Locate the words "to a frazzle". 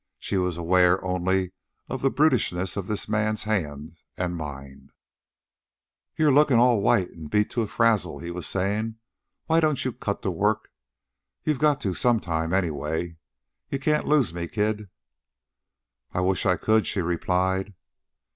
7.51-8.17